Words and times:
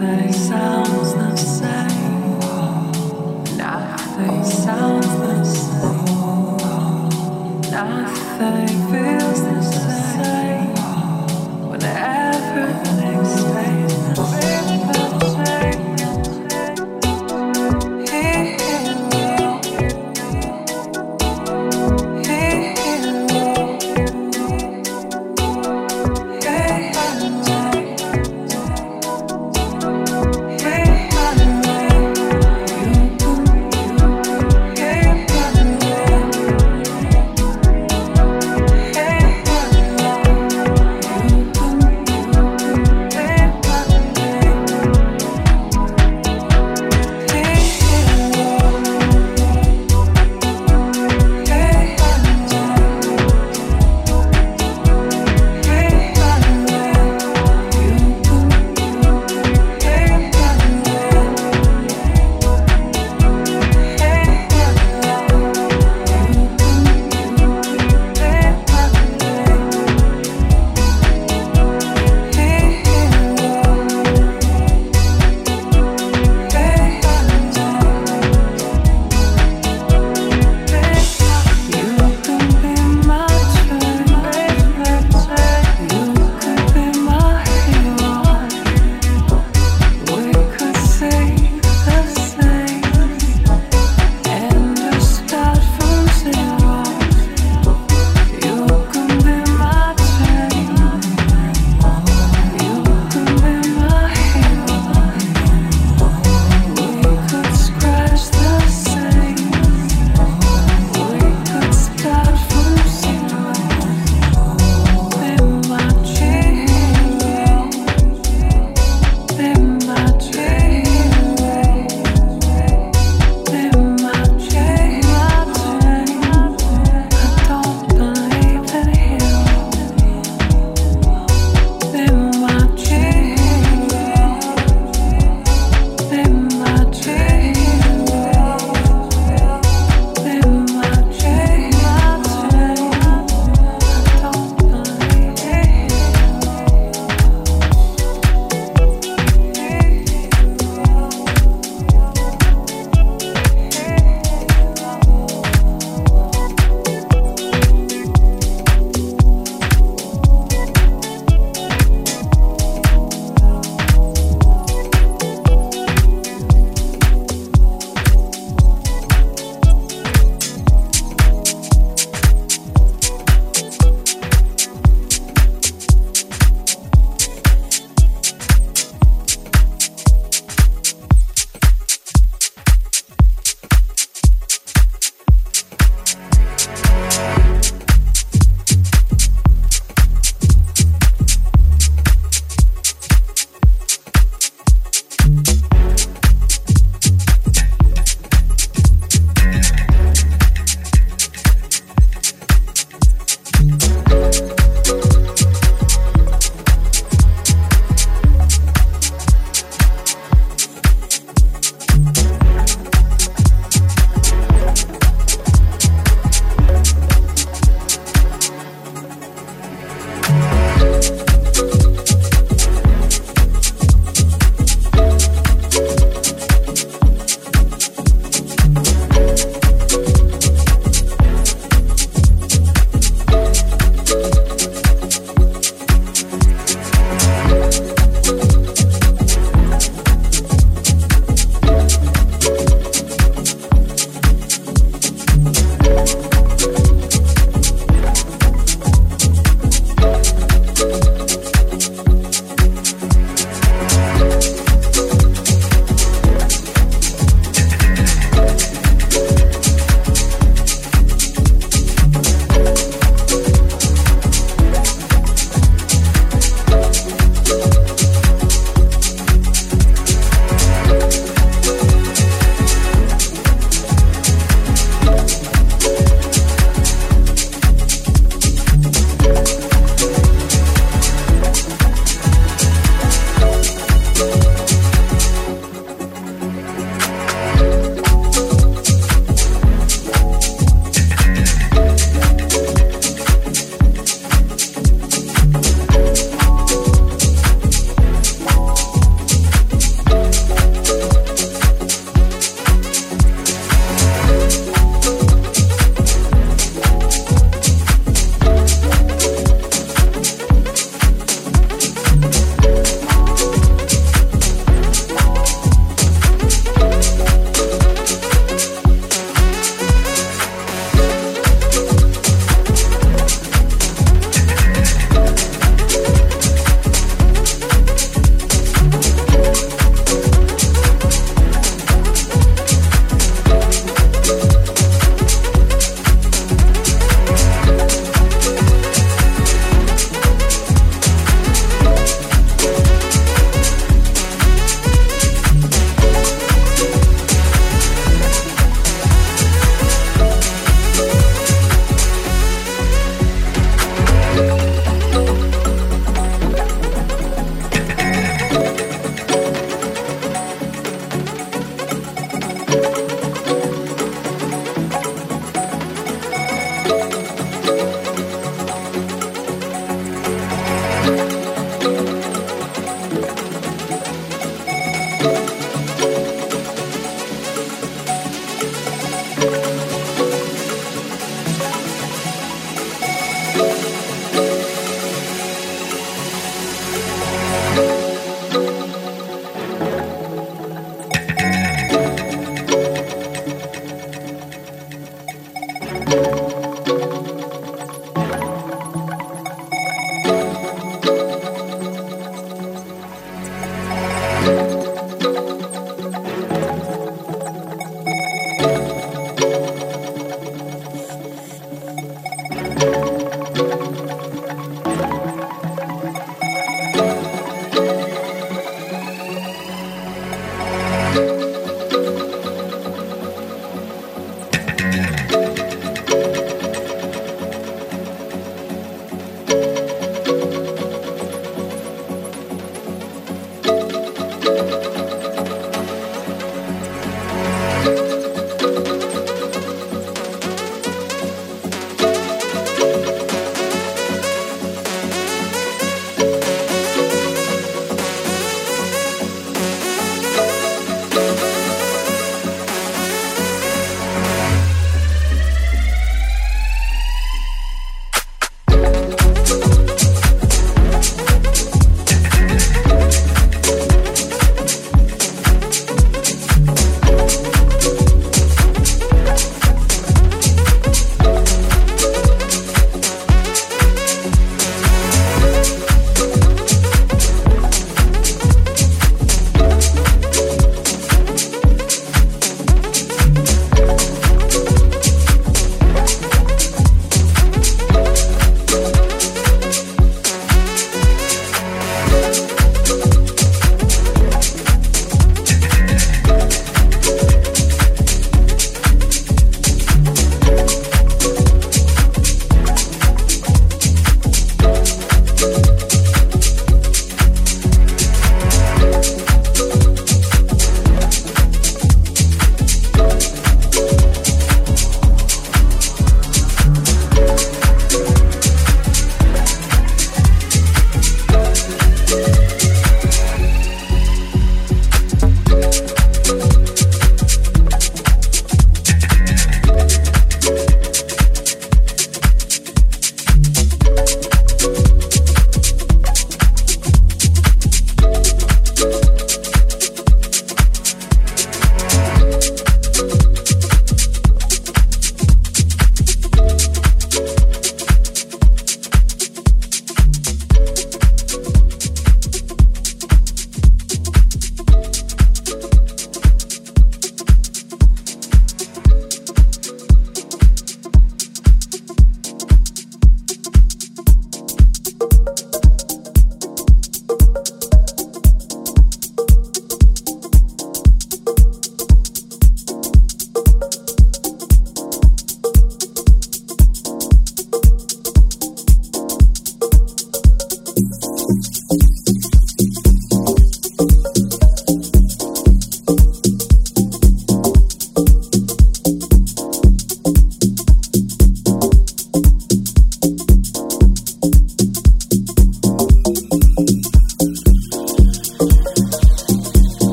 Tại 0.00 0.32
sao 0.32 0.81